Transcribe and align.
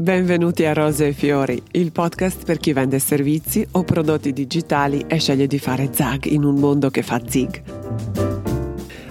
Benvenuti 0.00 0.64
a 0.64 0.72
Rose 0.72 1.08
e 1.08 1.12
Fiori, 1.12 1.60
il 1.72 1.90
podcast 1.90 2.44
per 2.44 2.58
chi 2.58 2.72
vende 2.72 3.00
servizi 3.00 3.66
o 3.72 3.82
prodotti 3.82 4.32
digitali 4.32 5.04
e 5.08 5.18
sceglie 5.18 5.48
di 5.48 5.58
fare 5.58 5.92
zag 5.92 6.26
in 6.26 6.44
un 6.44 6.54
mondo 6.54 6.88
che 6.88 7.02
fa 7.02 7.20
zig. 7.26 7.60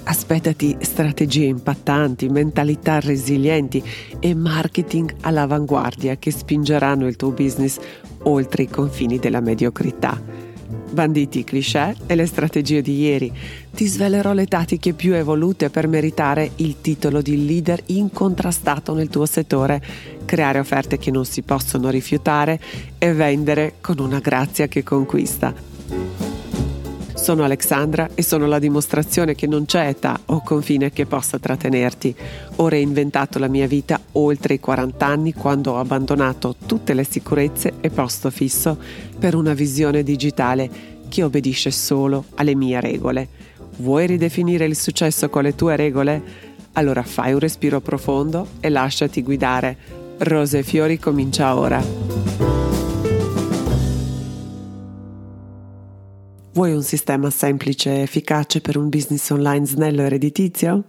Aspettati 0.04 0.78
strategie 0.80 1.44
impattanti, 1.44 2.30
mentalità 2.30 3.02
resilienti 3.02 3.84
e 4.22 4.34
marketing 4.34 5.14
all'avanguardia 5.24 6.16
che 6.16 6.32
spingeranno 6.32 7.06
il 7.06 7.18
tuo 7.18 7.32
business 7.32 7.80
oltre 8.24 8.64
i 8.64 8.70
confini 8.70 9.20
della 9.20 9.42
mediocrità 9.42 10.47
banditi 10.98 11.40
i 11.40 11.44
cliché 11.44 11.96
e 12.08 12.16
le 12.16 12.26
strategie 12.26 12.82
di 12.82 12.98
ieri. 13.02 13.32
Ti 13.72 13.86
svelerò 13.86 14.34
le 14.34 14.48
tattiche 14.48 14.94
più 14.94 15.14
evolute 15.14 15.70
per 15.70 15.88
meritare 15.88 16.54
il 16.56 16.82
titolo 16.82 17.22
di 17.22 17.46
leader 17.46 17.80
incontrastato 17.86 18.96
nel 18.96 19.08
tuo 19.08 19.28
settore, 19.28 19.80
creare 20.26 20.58
offerte 20.58 20.98
che 20.98 21.12
non 21.12 21.26
si 21.26 21.44
possono 21.44 21.92
rifiutare 21.92 22.60
e 22.98 23.14
vendere 23.14 23.76
con 23.80 24.00
una 24.00 24.18
grazia 24.18 24.68
che 24.68 24.82
conquista. 24.82 26.27
Sono 27.18 27.44
Alexandra 27.44 28.12
e 28.14 28.22
sono 28.22 28.46
la 28.46 28.60
dimostrazione 28.60 29.36
che 29.36 29.48
non 29.48 29.66
c'è 29.66 29.88
età 29.88 30.18
o 30.28 30.42
confine 30.42 30.92
che 30.92 31.06
possa 31.06 31.40
trattenerti. 31.40 32.16
Ho 32.58 32.68
reinventato 32.70 33.38
la 33.38 33.50
mia 33.50 33.68
vita 33.68 34.00
oltre 34.14 34.54
i 34.54 34.60
40 34.60 35.06
anni 35.06 35.34
quando 35.34 35.74
ho 35.74 35.80
abbandonato 35.80 36.56
tutte 36.66 36.94
le 36.94 37.04
sicurezze 37.04 37.74
e 37.82 37.90
posto 37.90 38.30
fisso 38.30 38.78
per 39.20 39.36
una 39.36 39.54
visione 39.54 40.04
digitale 40.04 40.70
che 41.10 41.24
obbedisce 41.24 41.72
solo 41.72 42.26
alle 42.36 42.56
mie 42.56 42.80
regole. 42.80 43.28
Vuoi 43.78 44.08
ridefinire 44.08 44.66
il 44.66 44.78
successo 44.78 45.28
con 45.28 45.44
le 45.44 45.56
tue 45.56 45.76
regole? 45.76 46.22
Allora 46.74 47.04
fai 47.04 47.34
un 47.34 47.40
respiro 47.40 47.82
profondo 47.82 48.48
e 48.60 48.70
lasciati 48.70 49.22
guidare. 49.24 49.78
Rose 50.20 50.60
e 50.60 50.64
Fiori 50.64 50.98
comincia 50.98 51.58
ora. 51.58 52.77
Vuoi 56.58 56.74
un 56.74 56.82
sistema 56.82 57.30
semplice 57.30 57.92
e 57.92 58.02
efficace 58.02 58.62
per 58.62 58.78
un 58.78 58.90
business 58.90 59.30
online 59.30 59.68
snello 59.68 60.02
e 60.02 60.10
redditizio? 60.10 60.86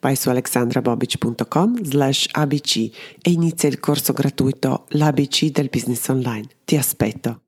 Vai 0.00 0.16
su 0.16 0.28
alexandrabobic.com 0.30 1.84
slash 1.84 2.26
abc 2.32 2.76
e 3.22 3.30
inizia 3.30 3.68
il 3.68 3.78
corso 3.78 4.12
gratuito 4.12 4.86
L'ABC 4.88 5.52
del 5.52 5.68
business 5.70 6.08
online. 6.08 6.48
Ti 6.64 6.76
aspetto. 6.76 7.42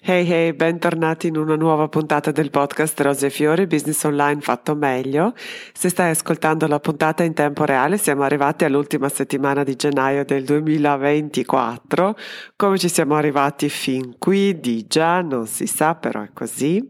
Hey 0.00 0.24
hey, 0.30 0.52
bentornati 0.52 1.26
in 1.26 1.36
una 1.36 1.56
nuova 1.56 1.88
puntata 1.88 2.30
del 2.30 2.50
podcast 2.50 3.00
Rose 3.00 3.26
e 3.26 3.30
Fiori, 3.30 3.66
Business 3.66 4.04
Online 4.04 4.40
fatto 4.40 4.76
meglio. 4.76 5.34
Se 5.72 5.88
stai 5.88 6.10
ascoltando 6.10 6.68
la 6.68 6.78
puntata 6.78 7.24
in 7.24 7.34
tempo 7.34 7.64
reale, 7.64 7.98
siamo 7.98 8.22
arrivati 8.22 8.64
all'ultima 8.64 9.08
settimana 9.08 9.64
di 9.64 9.74
gennaio 9.74 10.24
del 10.24 10.44
2024. 10.44 12.16
Come 12.54 12.78
ci 12.78 12.88
siamo 12.88 13.16
arrivati 13.16 13.68
fin 13.68 14.14
qui? 14.18 14.60
Di 14.60 14.86
già, 14.86 15.20
non 15.20 15.48
si 15.48 15.66
sa, 15.66 15.96
però 15.96 16.22
è 16.22 16.30
così. 16.32 16.88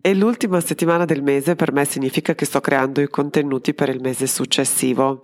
E 0.00 0.14
l'ultima 0.14 0.60
settimana 0.60 1.04
del 1.04 1.24
mese 1.24 1.56
per 1.56 1.72
me 1.72 1.84
significa 1.84 2.36
che 2.36 2.44
sto 2.44 2.60
creando 2.60 3.00
i 3.00 3.08
contenuti 3.08 3.74
per 3.74 3.88
il 3.88 4.00
mese 4.00 4.28
successivo 4.28 5.22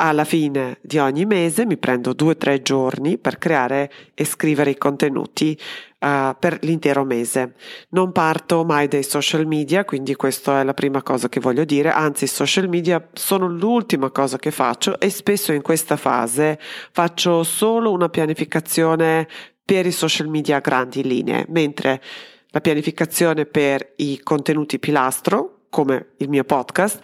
alla 0.00 0.24
fine 0.24 0.78
di 0.80 0.96
ogni 0.96 1.26
mese 1.26 1.66
mi 1.66 1.76
prendo 1.76 2.14
due 2.14 2.32
o 2.32 2.36
tre 2.36 2.62
giorni 2.62 3.18
per 3.18 3.36
creare 3.36 3.92
e 4.14 4.24
scrivere 4.24 4.70
i 4.70 4.78
contenuti 4.78 5.58
uh, 5.98 6.34
per 6.38 6.58
l'intero 6.62 7.04
mese. 7.04 7.54
Non 7.90 8.10
parto 8.10 8.64
mai 8.64 8.88
dai 8.88 9.02
social 9.02 9.46
media, 9.46 9.84
quindi 9.84 10.14
questa 10.14 10.60
è 10.60 10.64
la 10.64 10.72
prima 10.72 11.02
cosa 11.02 11.28
che 11.28 11.38
voglio 11.38 11.64
dire, 11.64 11.90
anzi 11.90 12.24
i 12.24 12.28
social 12.28 12.68
media 12.68 13.08
sono 13.12 13.46
l'ultima 13.46 14.10
cosa 14.10 14.38
che 14.38 14.50
faccio 14.50 14.98
e 14.98 15.10
spesso 15.10 15.52
in 15.52 15.60
questa 15.60 15.96
fase 15.96 16.58
faccio 16.92 17.42
solo 17.42 17.92
una 17.92 18.08
pianificazione 18.08 19.28
per 19.62 19.84
i 19.84 19.92
social 19.92 20.28
media 20.28 20.56
a 20.56 20.60
grandi 20.60 21.02
linee, 21.02 21.44
mentre 21.48 22.00
la 22.48 22.62
pianificazione 22.62 23.44
per 23.44 23.92
i 23.96 24.18
contenuti 24.22 24.78
pilastro, 24.78 25.66
come 25.68 26.12
il 26.16 26.28
mio 26.30 26.42
podcast, 26.42 27.02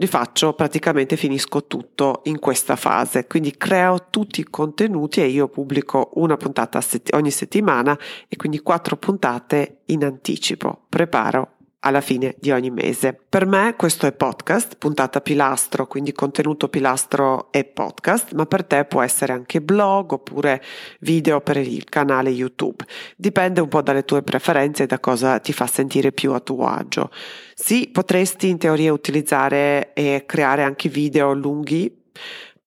li 0.00 0.06
faccio 0.06 0.54
praticamente 0.54 1.16
finisco 1.16 1.66
tutto 1.66 2.22
in 2.24 2.38
questa 2.38 2.74
fase. 2.74 3.26
Quindi 3.26 3.54
creo 3.56 4.06
tutti 4.08 4.40
i 4.40 4.48
contenuti 4.48 5.20
e 5.20 5.26
io 5.26 5.48
pubblico 5.48 6.12
una 6.14 6.38
puntata 6.38 6.80
ogni 7.12 7.30
settimana 7.30 7.96
e 8.26 8.36
quindi 8.36 8.60
quattro 8.60 8.96
puntate 8.96 9.82
in 9.86 10.02
anticipo. 10.04 10.86
Preparo 10.88 11.56
alla 11.80 12.00
fine 12.00 12.34
di 12.38 12.50
ogni 12.50 12.70
mese. 12.70 13.18
Per 13.28 13.46
me 13.46 13.74
questo 13.76 14.06
è 14.06 14.12
podcast, 14.12 14.76
puntata 14.76 15.20
pilastro, 15.20 15.86
quindi 15.86 16.12
contenuto 16.12 16.68
pilastro 16.68 17.50
e 17.52 17.64
podcast, 17.64 18.32
ma 18.34 18.44
per 18.46 18.64
te 18.64 18.84
può 18.84 19.00
essere 19.00 19.32
anche 19.32 19.62
blog 19.62 20.12
oppure 20.12 20.62
video 21.00 21.40
per 21.40 21.56
il 21.56 21.84
canale 21.84 22.30
YouTube. 22.30 22.84
Dipende 23.16 23.60
un 23.60 23.68
po' 23.68 23.82
dalle 23.82 24.04
tue 24.04 24.22
preferenze 24.22 24.82
e 24.82 24.86
da 24.86 25.00
cosa 25.00 25.38
ti 25.38 25.52
fa 25.52 25.66
sentire 25.66 26.12
più 26.12 26.32
a 26.32 26.40
tuo 26.40 26.66
agio. 26.66 27.10
Sì, 27.54 27.88
potresti 27.90 28.48
in 28.48 28.58
teoria 28.58 28.92
utilizzare 28.92 29.92
e 29.94 30.24
creare 30.26 30.62
anche 30.62 30.88
video 30.88 31.32
lunghi 31.32 31.94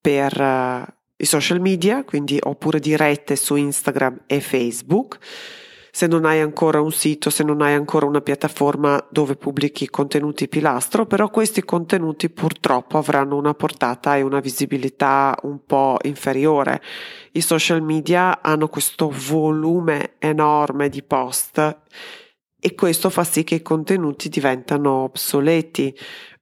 per 0.02 0.40
uh, 0.40 0.92
i 1.18 1.26
social 1.26 1.60
media, 1.60 2.04
quindi 2.04 2.40
oppure 2.42 2.80
dirette 2.80 3.36
su 3.36 3.56
Instagram 3.56 4.24
e 4.26 4.40
Facebook 4.42 5.20
se 5.96 6.08
non 6.08 6.26
hai 6.26 6.40
ancora 6.40 6.82
un 6.82 6.92
sito, 6.92 7.30
se 7.30 7.44
non 7.44 7.62
hai 7.62 7.76
ancora 7.76 8.08
una 8.08 8.22
piattaforma 8.22 9.06
dove 9.12 9.36
pubblichi 9.36 9.92
contenuti 9.92 10.48
pilastro, 10.48 11.06
però 11.06 11.30
questi 11.30 11.64
contenuti 11.64 12.32
purtroppo 12.32 12.98
avranno 12.98 13.38
una 13.38 13.54
portata 13.54 14.18
e 14.18 14.24
una 14.24 14.40
visibilità 14.40 15.38
un 15.44 15.64
po' 15.64 16.00
inferiore. 16.02 16.82
I 17.34 17.42
social 17.42 17.84
media 17.84 18.42
hanno 18.42 18.70
questo 18.70 19.14
volume 19.16 20.16
enorme 20.18 20.90
di 20.90 21.04
post 21.04 21.82
e 22.60 22.74
questo 22.74 23.12
fa 23.12 23.24
sì 23.24 23.44
che 23.44 23.56
i 23.56 23.62
contenuti 23.62 24.30
diventano 24.30 25.04
obsoleti 25.04 25.96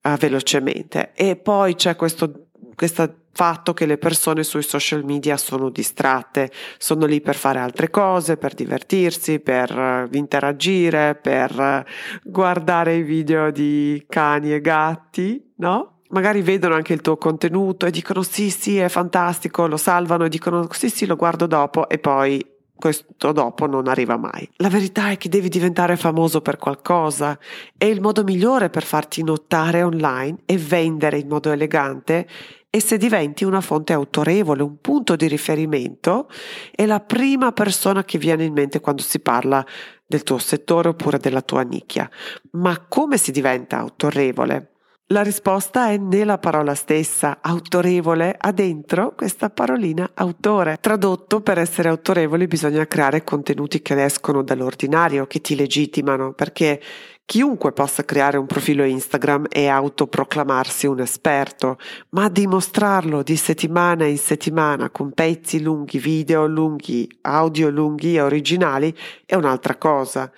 uh, 0.03 0.15
velocemente. 0.15 1.11
E 1.13 1.35
poi 1.35 1.75
c'è 1.75 1.97
questo, 1.97 2.51
questa 2.73 3.13
fatto 3.33 3.73
che 3.73 3.85
le 3.85 3.97
persone 3.97 4.43
sui 4.43 4.63
social 4.63 5.03
media 5.03 5.37
sono 5.37 5.69
distratte, 5.69 6.51
sono 6.77 7.05
lì 7.05 7.21
per 7.21 7.35
fare 7.35 7.59
altre 7.59 7.89
cose, 7.89 8.37
per 8.37 8.53
divertirsi, 8.53 9.39
per 9.39 9.75
uh, 9.75 10.15
interagire, 10.15 11.15
per 11.15 11.57
uh, 11.57 12.29
guardare 12.29 12.95
i 12.95 13.03
video 13.03 13.51
di 13.51 14.03
cani 14.07 14.53
e 14.53 14.61
gatti, 14.61 15.53
no? 15.57 15.99
Magari 16.09 16.41
vedono 16.41 16.75
anche 16.75 16.91
il 16.91 16.99
tuo 16.99 17.15
contenuto 17.15 17.85
e 17.85 17.91
dicono 17.91 18.21
sì, 18.21 18.49
sì, 18.49 18.77
è 18.77 18.89
fantastico, 18.89 19.65
lo 19.65 19.77
salvano 19.77 20.25
e 20.25 20.29
dicono 20.29 20.67
sì, 20.71 20.89
sì, 20.89 21.05
lo 21.05 21.15
guardo 21.15 21.47
dopo 21.47 21.87
e 21.87 21.99
poi 21.99 22.45
questo 22.75 23.31
dopo 23.31 23.67
non 23.67 23.87
arriva 23.87 24.17
mai. 24.17 24.49
La 24.57 24.67
verità 24.67 25.11
è 25.11 25.17
che 25.17 25.29
devi 25.29 25.47
diventare 25.47 25.95
famoso 25.95 26.41
per 26.41 26.57
qualcosa 26.57 27.37
e 27.77 27.87
il 27.87 28.01
modo 28.01 28.23
migliore 28.23 28.69
per 28.69 28.83
farti 28.83 29.23
notare 29.23 29.83
online 29.83 30.39
e 30.45 30.57
vendere 30.57 31.19
in 31.19 31.27
modo 31.27 31.51
elegante 31.51 32.27
e 32.73 32.79
se 32.81 32.97
diventi 32.97 33.43
una 33.43 33.59
fonte 33.59 33.91
autorevole, 33.91 34.63
un 34.63 34.77
punto 34.79 35.17
di 35.17 35.27
riferimento, 35.27 36.29
è 36.73 36.85
la 36.85 37.01
prima 37.01 37.51
persona 37.51 38.05
che 38.05 38.17
viene 38.17 38.45
in 38.45 38.53
mente 38.53 38.79
quando 38.79 39.01
si 39.01 39.19
parla 39.19 39.63
del 40.05 40.23
tuo 40.23 40.37
settore 40.37 40.87
oppure 40.87 41.17
della 41.17 41.41
tua 41.41 41.63
nicchia. 41.63 42.09
Ma 42.51 42.85
come 42.87 43.17
si 43.17 43.31
diventa 43.31 43.77
autorevole? 43.77 44.71
La 45.07 45.21
risposta 45.21 45.89
è 45.89 45.97
nella 45.97 46.37
parola 46.37 46.73
stessa, 46.73 47.39
autorevole, 47.41 48.33
ha 48.39 48.53
dentro 48.53 49.13
questa 49.15 49.49
parolina 49.49 50.11
autore. 50.13 50.77
Tradotto, 50.79 51.41
per 51.41 51.57
essere 51.57 51.89
autorevoli 51.89 52.47
bisogna 52.47 52.87
creare 52.87 53.25
contenuti 53.25 53.81
che 53.81 54.01
escono 54.01 54.41
dall'ordinario, 54.41 55.27
che 55.27 55.41
ti 55.41 55.57
legittimano, 55.57 56.31
perché 56.31 56.81
Chiunque 57.31 57.71
possa 57.71 58.03
creare 58.03 58.35
un 58.35 58.45
profilo 58.45 58.83
Instagram 58.83 59.45
e 59.49 59.67
autoproclamarsi 59.69 60.85
un 60.85 60.99
esperto, 60.99 61.77
ma 62.09 62.27
dimostrarlo 62.27 63.23
di 63.23 63.37
settimana 63.37 64.03
in 64.03 64.17
settimana 64.17 64.89
con 64.89 65.13
pezzi 65.13 65.61
lunghi, 65.61 65.97
video 65.97 66.45
lunghi, 66.45 67.09
audio 67.21 67.69
lunghi 67.69 68.15
e 68.15 68.21
originali 68.21 68.93
è 69.25 69.35
un'altra 69.35 69.77
cosa. 69.77 70.29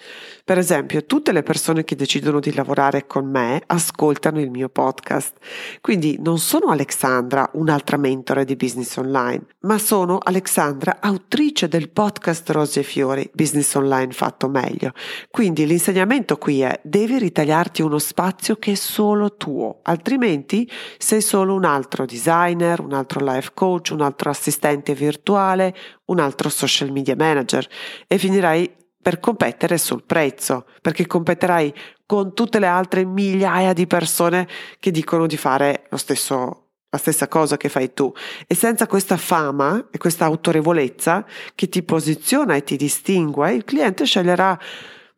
Per 0.46 0.60
esempio, 0.60 1.04
tutte 1.08 1.32
le 1.32 1.42
persone 1.42 1.84
che 1.84 1.96
decidono 1.96 2.40
di 2.40 2.54
lavorare 2.54 3.08
con 3.08 3.26
me 3.26 3.64
ascoltano 3.66 4.40
il 4.40 4.52
mio 4.52 4.70
podcast. 4.70 5.34
Quindi 5.82 6.20
non 6.22 6.38
sono 6.38 6.68
Alexandra, 6.68 7.50
un'altra 7.54 7.98
mentore 7.98 8.46
di 8.46 8.56
business 8.56 8.98
online, 8.98 9.46
ma 9.62 9.80
sono 9.80 10.20
Alexandra, 10.22 10.98
autrice 11.00 11.68
del 11.68 11.90
podcast 11.90 12.48
Rose 12.52 12.82
e 12.82 12.84
Fiori, 12.84 13.28
business 13.34 13.74
online 13.74 14.12
fatto 14.12 14.48
meglio. 14.48 14.92
Quindi 15.32 15.66
l'insegnamento 15.66 16.38
qui 16.38 16.62
è 16.62 16.82
devi 16.84 17.18
ritagliarti 17.18 17.82
uno 17.82 17.98
spazio 17.98 18.58
che 18.58 18.74
è 18.74 18.76
solo 18.76 19.36
tuo, 19.36 19.80
altrimenti 19.84 20.70
sei 20.98 21.22
solo 21.22 21.54
un 21.54 21.66
altro 21.66 22.06
designer, 22.06 22.82
un 22.82 22.94
altro 22.94 23.24
life 23.24 23.52
coach, 23.54 23.90
un 23.92 24.02
altro 24.02 24.30
assistente 24.30 24.94
virtuale, 24.94 25.74
un 26.06 26.20
altro 26.20 26.50
social 26.50 26.92
media 26.92 27.16
manager 27.16 27.68
e 28.08 28.18
finirai 28.18 28.72
per 29.02 29.20
competere 29.20 29.78
sul 29.78 30.04
prezzo, 30.04 30.66
perché 30.82 31.08
competerai 31.08 31.74
con 32.06 32.34
tutte 32.34 32.60
le 32.60 32.68
altre 32.68 33.04
migliaia 33.04 33.74
di 33.74 33.88
persone 33.88 34.48
che 34.80 34.92
dicono 34.92 35.28
di 35.28 35.38
fare 35.38 35.88
lo 35.90 35.98
stesso 35.98 36.60
la 36.94 37.00
stessa 37.00 37.28
cosa 37.28 37.58
che 37.58 37.70
fai 37.70 37.92
tu. 37.92 38.14
E 38.46 38.54
senza 38.54 38.86
questa 38.86 39.18
fama 39.18 39.88
e 39.90 39.98
questa 39.98 40.26
autorevolezza 40.26 41.26
che 41.56 41.68
ti 41.68 41.82
posiziona 41.82 42.54
e 42.54 42.64
ti 42.64 42.76
distingue, 42.76 43.52
il 43.52 43.64
cliente 43.64 44.06
sceglierà 44.06 44.58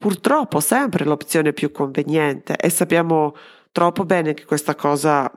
purtroppo 0.05 0.59
sempre 0.59 1.03
l'opzione 1.03 1.51
più 1.51 1.71
conveniente 1.71 2.55
e 2.57 2.69
sappiamo 2.69 3.35
troppo 3.71 4.05
bene 4.05 4.35
che 4.35 4.45
questa 4.45 4.75
cosa 4.75 5.31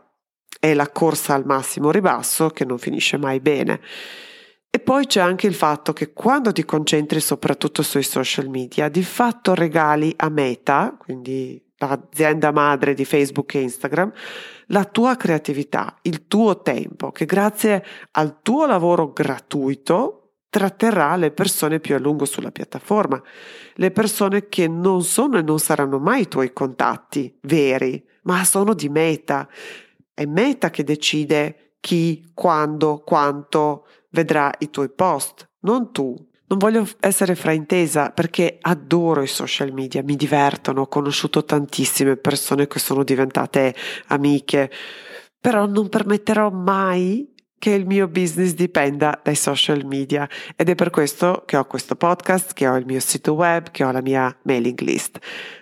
è 0.60 0.74
la 0.74 0.90
corsa 0.90 1.32
al 1.32 1.46
massimo 1.46 1.90
ribasso 1.90 2.50
che 2.50 2.66
non 2.66 2.76
finisce 2.76 3.16
mai 3.16 3.40
bene. 3.40 3.80
E 4.68 4.78
poi 4.78 5.06
c'è 5.06 5.20
anche 5.20 5.46
il 5.46 5.54
fatto 5.54 5.94
che 5.94 6.12
quando 6.12 6.52
ti 6.52 6.66
concentri 6.66 7.18
soprattutto 7.18 7.82
sui 7.82 8.02
social 8.02 8.50
media, 8.50 8.90
di 8.90 9.02
fatto 9.02 9.54
regali 9.54 10.12
a 10.18 10.28
Meta, 10.28 10.94
quindi 10.98 11.58
l'azienda 11.78 12.52
madre 12.52 12.92
di 12.92 13.06
Facebook 13.06 13.54
e 13.54 13.62
Instagram, 13.62 14.12
la 14.66 14.84
tua 14.84 15.16
creatività, 15.16 15.96
il 16.02 16.26
tuo 16.26 16.60
tempo, 16.60 17.10
che 17.10 17.24
grazie 17.24 17.82
al 18.10 18.42
tuo 18.42 18.66
lavoro 18.66 19.14
gratuito 19.14 20.27
tratterrà 20.50 21.16
le 21.16 21.30
persone 21.30 21.80
più 21.80 21.94
a 21.94 21.98
lungo 21.98 22.24
sulla 22.24 22.50
piattaforma, 22.50 23.22
le 23.74 23.90
persone 23.90 24.48
che 24.48 24.66
non 24.66 25.02
sono 25.02 25.38
e 25.38 25.42
non 25.42 25.58
saranno 25.58 25.98
mai 25.98 26.22
i 26.22 26.28
tuoi 26.28 26.52
contatti 26.52 27.36
veri, 27.42 28.02
ma 28.22 28.44
sono 28.44 28.74
di 28.74 28.88
Meta. 28.88 29.48
È 30.12 30.24
Meta 30.24 30.70
che 30.70 30.84
decide 30.84 31.74
chi, 31.80 32.30
quando, 32.34 33.02
quanto 33.04 33.86
vedrà 34.10 34.52
i 34.58 34.70
tuoi 34.70 34.90
post, 34.90 35.48
non 35.60 35.92
tu. 35.92 36.14
Non 36.50 36.56
voglio 36.56 36.88
essere 37.00 37.34
fraintesa 37.34 38.10
perché 38.10 38.56
adoro 38.62 39.20
i 39.20 39.26
social 39.26 39.70
media, 39.70 40.02
mi 40.02 40.16
divertono, 40.16 40.82
ho 40.82 40.88
conosciuto 40.88 41.44
tantissime 41.44 42.16
persone 42.16 42.66
che 42.66 42.78
sono 42.78 43.04
diventate 43.04 43.74
amiche, 44.06 44.70
però 45.38 45.66
non 45.66 45.90
permetterò 45.90 46.48
mai 46.48 47.34
che 47.58 47.70
il 47.70 47.86
mio 47.86 48.08
business 48.08 48.52
dipenda 48.52 49.20
dai 49.22 49.34
social 49.34 49.84
media 49.84 50.28
ed 50.56 50.68
è 50.68 50.74
per 50.74 50.90
questo 50.90 51.42
che 51.44 51.56
ho 51.56 51.64
questo 51.66 51.96
podcast, 51.96 52.52
che 52.52 52.68
ho 52.68 52.76
il 52.76 52.86
mio 52.86 53.00
sito 53.00 53.34
web, 53.34 53.70
che 53.70 53.84
ho 53.84 53.90
la 53.90 54.00
mia 54.00 54.34
mailing 54.42 54.78
list. 54.80 55.18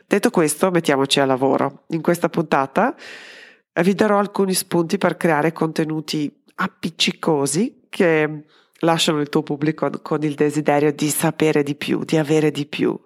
Detto 0.07 0.31
questo, 0.31 0.71
mettiamoci 0.71 1.21
al 1.21 1.29
lavoro. 1.29 1.85
In 1.89 2.03
questa 2.03 2.29
puntata 2.29 2.95
vi 3.83 3.95
darò 3.95 4.19
alcuni 4.19 4.55
spunti 4.55 4.99
per 4.99 5.17
creare 5.17 5.53
contenuti 5.53 6.33
appiccicosi 6.57 7.87
che 7.89 8.45
lasciano 8.81 9.20
il 9.20 9.28
tuo 9.28 9.43
pubblico 9.43 9.90
con 10.02 10.23
il 10.23 10.34
desiderio 10.34 10.93
di 10.93 11.08
sapere 11.08 11.62
di 11.62 11.75
più, 11.75 12.05
di 12.05 12.17
avere 12.17 12.50
di 12.50 12.67
più. 12.67 12.99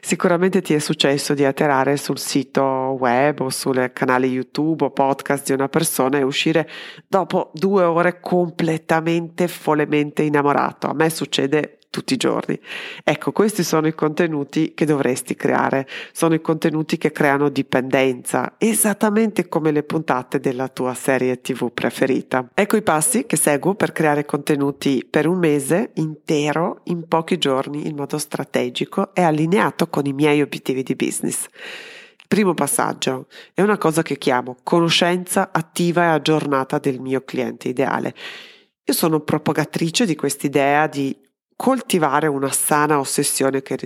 Sicuramente 0.00 0.62
ti 0.62 0.74
è 0.74 0.78
successo 0.78 1.34
di 1.34 1.44
atterrare 1.44 1.96
sul 1.96 2.18
sito 2.18 2.62
web 2.62 3.40
o 3.40 3.50
sul 3.50 3.90
canale 3.92 4.26
YouTube 4.26 4.84
o 4.84 4.90
podcast 4.90 5.46
di 5.46 5.52
una 5.52 5.68
persona 5.68 6.18
e 6.18 6.22
uscire 6.22 6.68
dopo 7.06 7.50
due 7.54 7.84
ore 7.84 8.20
completamente 8.20 9.48
follemente 9.48 10.22
innamorato. 10.22 10.88
A 10.88 10.94
me 10.94 11.10
succede 11.10 11.77
tutti 11.90 12.14
i 12.14 12.16
giorni. 12.16 12.58
Ecco, 13.02 13.32
questi 13.32 13.62
sono 13.62 13.86
i 13.86 13.94
contenuti 13.94 14.74
che 14.74 14.84
dovresti 14.84 15.34
creare, 15.34 15.86
sono 16.12 16.34
i 16.34 16.40
contenuti 16.40 16.98
che 16.98 17.12
creano 17.12 17.48
dipendenza, 17.48 18.54
esattamente 18.58 19.48
come 19.48 19.70
le 19.70 19.82
puntate 19.82 20.40
della 20.40 20.68
tua 20.68 20.94
serie 20.94 21.40
TV 21.40 21.72
preferita. 21.72 22.48
Ecco 22.54 22.76
i 22.76 22.82
passi 22.82 23.26
che 23.26 23.36
seguo 23.36 23.74
per 23.74 23.92
creare 23.92 24.24
contenuti 24.24 25.06
per 25.08 25.26
un 25.26 25.38
mese 25.38 25.90
intero, 25.94 26.80
in 26.84 27.06
pochi 27.08 27.38
giorni, 27.38 27.86
in 27.86 27.96
modo 27.96 28.18
strategico 28.18 29.14
e 29.14 29.22
allineato 29.22 29.88
con 29.88 30.06
i 30.06 30.12
miei 30.12 30.42
obiettivi 30.42 30.82
di 30.82 30.94
business. 30.94 31.46
Primo 32.28 32.52
passaggio 32.52 33.26
è 33.54 33.62
una 33.62 33.78
cosa 33.78 34.02
che 34.02 34.18
chiamo 34.18 34.58
conoscenza 34.62 35.48
attiva 35.50 36.02
e 36.04 36.08
aggiornata 36.08 36.78
del 36.78 37.00
mio 37.00 37.24
cliente 37.24 37.68
ideale. 37.68 38.14
Io 38.84 38.92
sono 38.92 39.20
propagatrice 39.20 40.04
di 40.04 40.14
quest'idea 40.14 40.86
di 40.86 41.16
coltivare 41.58 42.28
una 42.28 42.52
sana 42.52 43.00
ossessione 43.00 43.62
che, 43.62 43.76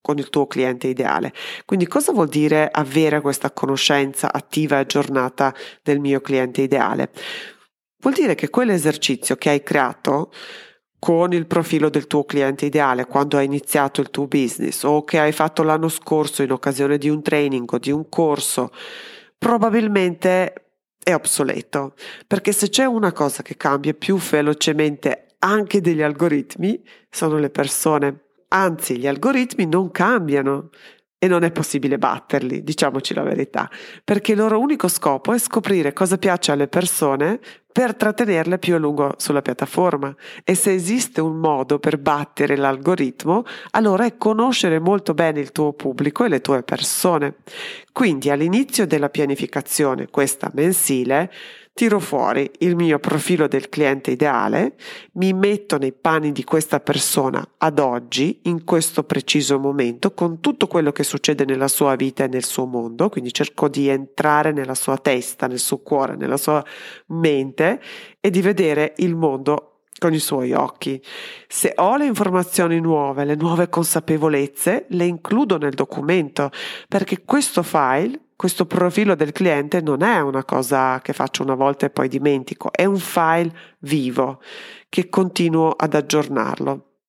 con 0.00 0.18
il 0.18 0.30
tuo 0.30 0.48
cliente 0.48 0.88
ideale. 0.88 1.32
Quindi 1.64 1.86
cosa 1.86 2.10
vuol 2.10 2.28
dire 2.28 2.68
avere 2.68 3.20
questa 3.20 3.52
conoscenza 3.52 4.32
attiva 4.32 4.76
e 4.76 4.80
aggiornata 4.80 5.54
del 5.80 6.00
mio 6.00 6.20
cliente 6.20 6.60
ideale? 6.62 7.12
Vuol 8.02 8.14
dire 8.14 8.34
che 8.34 8.50
quell'esercizio 8.50 9.36
che 9.36 9.50
hai 9.50 9.62
creato 9.62 10.32
con 10.98 11.32
il 11.32 11.46
profilo 11.46 11.88
del 11.88 12.08
tuo 12.08 12.24
cliente 12.24 12.66
ideale 12.66 13.06
quando 13.06 13.36
hai 13.36 13.44
iniziato 13.44 14.00
il 14.00 14.10
tuo 14.10 14.26
business 14.26 14.82
o 14.82 15.04
che 15.04 15.20
hai 15.20 15.32
fatto 15.32 15.62
l'anno 15.62 15.88
scorso 15.88 16.42
in 16.42 16.50
occasione 16.50 16.98
di 16.98 17.08
un 17.08 17.22
training 17.22 17.72
o 17.72 17.78
di 17.78 17.92
un 17.92 18.08
corso, 18.08 18.72
probabilmente 19.38 20.72
è 21.00 21.14
obsoleto, 21.14 21.94
perché 22.26 22.50
se 22.50 22.68
c'è 22.68 22.86
una 22.86 23.12
cosa 23.12 23.42
che 23.42 23.56
cambia 23.56 23.94
più 23.94 24.16
velocemente 24.16 25.29
anche 25.40 25.80
degli 25.80 26.02
algoritmi 26.02 26.82
sono 27.10 27.38
le 27.38 27.50
persone. 27.50 28.24
Anzi, 28.48 28.98
gli 28.98 29.06
algoritmi 29.06 29.66
non 29.66 29.90
cambiano 29.90 30.70
e 31.22 31.28
non 31.28 31.42
è 31.42 31.52
possibile 31.52 31.98
batterli, 31.98 32.62
diciamoci 32.62 33.12
la 33.12 33.22
verità, 33.22 33.68
perché 34.02 34.32
il 34.32 34.38
loro 34.38 34.58
unico 34.58 34.88
scopo 34.88 35.34
è 35.34 35.38
scoprire 35.38 35.92
cosa 35.92 36.16
piace 36.16 36.50
alle 36.50 36.66
persone 36.66 37.38
per 37.70 37.94
trattenerle 37.94 38.58
più 38.58 38.74
a 38.74 38.78
lungo 38.78 39.14
sulla 39.18 39.42
piattaforma. 39.42 40.14
E 40.44 40.54
se 40.54 40.72
esiste 40.72 41.20
un 41.20 41.36
modo 41.36 41.78
per 41.78 41.98
battere 41.98 42.56
l'algoritmo, 42.56 43.44
allora 43.72 44.06
è 44.06 44.16
conoscere 44.16 44.78
molto 44.78 45.12
bene 45.12 45.40
il 45.40 45.52
tuo 45.52 45.74
pubblico 45.74 46.24
e 46.24 46.28
le 46.28 46.40
tue 46.40 46.62
persone. 46.62 47.36
Quindi 47.92 48.30
all'inizio 48.30 48.86
della 48.86 49.10
pianificazione, 49.10 50.08
questa 50.08 50.50
mensile, 50.54 51.30
tiro 51.80 51.98
fuori 51.98 52.50
il 52.58 52.76
mio 52.76 52.98
profilo 52.98 53.48
del 53.48 53.70
cliente 53.70 54.10
ideale, 54.10 54.74
mi 55.12 55.32
metto 55.32 55.78
nei 55.78 55.94
panni 55.94 56.30
di 56.30 56.44
questa 56.44 56.78
persona 56.78 57.42
ad 57.56 57.78
oggi, 57.78 58.40
in 58.42 58.64
questo 58.64 59.02
preciso 59.04 59.58
momento, 59.58 60.12
con 60.12 60.40
tutto 60.40 60.66
quello 60.66 60.92
che 60.92 61.04
succede 61.04 61.46
nella 61.46 61.68
sua 61.68 61.96
vita 61.96 62.24
e 62.24 62.28
nel 62.28 62.44
suo 62.44 62.66
mondo, 62.66 63.08
quindi 63.08 63.32
cerco 63.32 63.68
di 63.68 63.88
entrare 63.88 64.52
nella 64.52 64.74
sua 64.74 64.98
testa, 64.98 65.46
nel 65.46 65.58
suo 65.58 65.78
cuore, 65.78 66.16
nella 66.16 66.36
sua 66.36 66.62
mente 67.06 67.80
e 68.20 68.28
di 68.28 68.42
vedere 68.42 68.92
il 68.98 69.16
mondo 69.16 69.84
con 69.98 70.12
i 70.12 70.18
suoi 70.18 70.52
occhi. 70.52 71.02
Se 71.48 71.72
ho 71.76 71.96
le 71.96 72.04
informazioni 72.04 72.78
nuove, 72.78 73.24
le 73.24 73.36
nuove 73.36 73.70
consapevolezze, 73.70 74.84
le 74.90 75.06
includo 75.06 75.56
nel 75.56 75.72
documento, 75.72 76.50
perché 76.88 77.22
questo 77.24 77.62
file 77.62 78.20
questo 78.40 78.64
profilo 78.64 79.14
del 79.14 79.32
cliente 79.32 79.82
non 79.82 80.00
è 80.00 80.18
una 80.20 80.46
cosa 80.46 80.98
che 81.02 81.12
faccio 81.12 81.42
una 81.42 81.54
volta 81.54 81.84
e 81.84 81.90
poi 81.90 82.08
dimentico, 82.08 82.72
è 82.72 82.86
un 82.86 82.96
file 82.96 83.54
vivo 83.80 84.40
che 84.88 85.10
continuo 85.10 85.72
ad 85.72 85.92
aggiornarlo. 85.92 87.00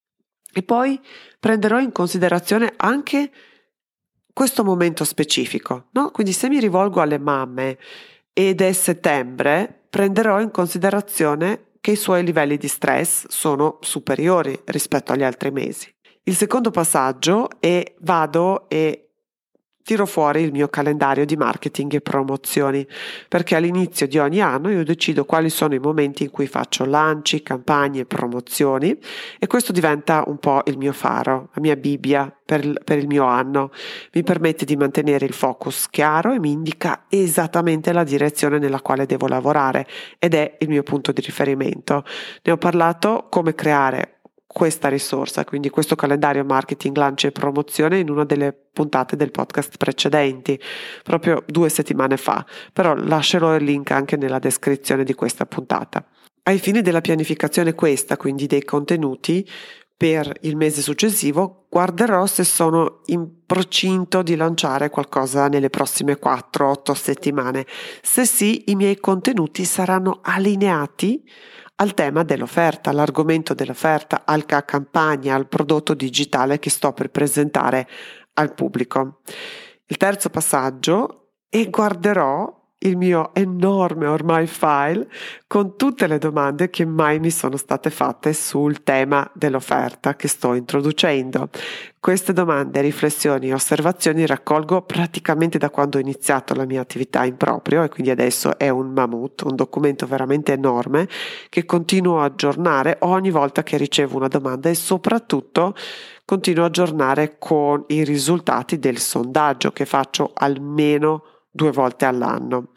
E 0.51 0.61
poi 0.61 0.99
prenderò 1.39 1.79
in 1.79 1.93
considerazione 1.93 2.73
anche 2.75 3.31
questo 4.33 4.65
momento 4.65 5.05
specifico, 5.05 5.87
no? 5.91 6.11
Quindi 6.11 6.33
se 6.33 6.49
mi 6.49 6.59
rivolgo 6.59 6.99
alle 6.99 7.17
mamme 7.17 7.77
ed 8.33 8.59
è 8.59 8.73
settembre, 8.73 9.85
prenderò 9.89 10.41
in 10.41 10.51
considerazione 10.51 11.67
che 11.79 11.91
i 11.91 11.95
suoi 11.95 12.25
livelli 12.25 12.57
di 12.57 12.67
stress 12.67 13.27
sono 13.29 13.77
superiori 13.79 14.59
rispetto 14.65 15.13
agli 15.13 15.23
altri 15.23 15.49
mesi. 15.49 15.89
Il 16.23 16.35
secondo 16.35 16.71
passaggio 16.71 17.47
è 17.61 17.95
vado 17.99 18.67
e 18.67 19.10
tiro 19.91 20.05
fuori 20.05 20.41
il 20.41 20.53
mio 20.53 20.69
calendario 20.69 21.25
di 21.25 21.35
marketing 21.35 21.95
e 21.95 21.99
promozioni, 21.99 22.87
perché 23.27 23.57
all'inizio 23.57 24.07
di 24.07 24.17
ogni 24.19 24.39
anno 24.39 24.69
io 24.69 24.85
decido 24.85 25.25
quali 25.25 25.49
sono 25.49 25.73
i 25.73 25.79
momenti 25.79 26.23
in 26.23 26.29
cui 26.29 26.47
faccio 26.47 26.85
lanci, 26.85 27.43
campagne, 27.43 28.05
promozioni 28.05 28.97
e 29.37 29.47
questo 29.47 29.73
diventa 29.73 30.23
un 30.27 30.37
po' 30.37 30.61
il 30.67 30.77
mio 30.77 30.93
faro, 30.93 31.49
la 31.51 31.59
mia 31.59 31.75
Bibbia 31.75 32.33
per, 32.45 32.81
per 32.85 32.99
il 32.99 33.07
mio 33.07 33.25
anno. 33.25 33.71
Mi 34.13 34.23
permette 34.23 34.63
di 34.63 34.77
mantenere 34.77 35.25
il 35.25 35.33
focus 35.33 35.89
chiaro 35.89 36.31
e 36.31 36.39
mi 36.39 36.51
indica 36.51 37.07
esattamente 37.09 37.91
la 37.91 38.05
direzione 38.05 38.59
nella 38.59 38.79
quale 38.79 39.05
devo 39.05 39.27
lavorare 39.27 39.85
ed 40.19 40.35
è 40.35 40.55
il 40.59 40.69
mio 40.69 40.83
punto 40.83 41.11
di 41.11 41.19
riferimento. 41.19 42.05
Ne 42.43 42.51
ho 42.53 42.57
parlato 42.57 43.27
come 43.29 43.53
creare 43.55 44.20
questa 44.51 44.89
risorsa, 44.89 45.45
quindi 45.45 45.69
questo 45.69 45.95
calendario 45.95 46.43
marketing, 46.43 46.95
lancio 46.97 47.27
e 47.27 47.31
promozione 47.31 47.99
in 47.99 48.09
una 48.09 48.25
delle 48.25 48.53
puntate 48.53 49.15
del 49.15 49.31
podcast 49.31 49.77
precedenti, 49.77 50.59
proprio 51.03 51.43
due 51.45 51.69
settimane 51.69 52.17
fa, 52.17 52.45
però 52.73 52.93
lascerò 52.93 53.55
il 53.55 53.63
link 53.63 53.91
anche 53.91 54.17
nella 54.17 54.39
descrizione 54.39 55.03
di 55.03 55.13
questa 55.13 55.45
puntata. 55.45 56.05
Ai 56.43 56.59
fini 56.59 56.81
della 56.81 57.01
pianificazione 57.01 57.73
questa, 57.73 58.17
quindi 58.17 58.47
dei 58.47 58.63
contenuti, 58.63 59.47
per 60.01 60.35
il 60.41 60.57
mese 60.57 60.81
successivo 60.81 61.67
guarderò 61.69 62.25
se 62.25 62.43
sono 62.43 63.01
in 63.05 63.45
procinto 63.45 64.23
di 64.23 64.35
lanciare 64.35 64.89
qualcosa 64.89 65.47
nelle 65.47 65.69
prossime 65.69 66.17
4-8 66.19 66.93
settimane. 66.93 67.67
Se 68.01 68.25
sì, 68.25 68.63
i 68.71 68.75
miei 68.75 68.99
contenuti 68.99 69.63
saranno 69.63 70.17
allineati 70.23 71.23
al 71.81 71.95
tema 71.95 72.21
dell'offerta, 72.23 72.91
all'argomento 72.91 73.55
dell'offerta, 73.55 74.21
alla 74.23 74.63
campagna, 74.63 75.33
al 75.33 75.47
prodotto 75.47 75.95
digitale 75.95 76.59
che 76.59 76.69
sto 76.69 76.93
per 76.93 77.09
presentare 77.09 77.87
al 78.33 78.53
pubblico. 78.53 79.21
Il 79.87 79.97
terzo 79.97 80.29
passaggio 80.29 81.31
è 81.49 81.67
guarderò 81.69 82.60
il 82.83 82.97
mio 82.97 83.31
enorme 83.33 84.07
ormai 84.07 84.47
file 84.47 85.07
con 85.45 85.75
tutte 85.75 86.07
le 86.07 86.17
domande 86.17 86.69
che 86.69 86.85
mai 86.85 87.19
mi 87.19 87.29
sono 87.29 87.57
state 87.57 87.89
fatte 87.89 88.33
sul 88.33 88.83
tema 88.83 89.29
dell'offerta 89.33 90.15
che 90.15 90.27
sto 90.27 90.53
introducendo. 90.53 91.49
Queste 91.99 92.33
domande, 92.33 92.81
riflessioni 92.81 93.49
e 93.49 93.53
osservazioni 93.53 94.25
raccolgo 94.25 94.81
praticamente 94.81 95.59
da 95.59 95.69
quando 95.69 95.97
ho 95.97 96.01
iniziato 96.01 96.55
la 96.55 96.65
mia 96.65 96.81
attività 96.81 97.23
in 97.25 97.37
proprio 97.37 97.83
e 97.83 97.89
quindi 97.89 98.09
adesso 98.09 98.57
è 98.57 98.69
un 98.69 98.91
mammut, 98.91 99.43
un 99.43 99.55
documento 99.55 100.07
veramente 100.07 100.53
enorme 100.53 101.07
che 101.49 101.65
continuo 101.65 102.19
a 102.19 102.25
aggiornare 102.25 102.97
ogni 103.01 103.29
volta 103.29 103.61
che 103.61 103.77
ricevo 103.77 104.17
una 104.17 104.27
domanda 104.27 104.69
e 104.69 104.73
soprattutto 104.73 105.75
continuo 106.25 106.63
a 106.63 106.67
aggiornare 106.67 107.35
con 107.37 107.83
i 107.87 108.03
risultati 108.03 108.79
del 108.79 108.97
sondaggio 108.97 109.71
che 109.71 109.85
faccio 109.85 110.31
almeno 110.33 111.23
due 111.51 111.71
volte 111.71 112.05
all'anno. 112.05 112.69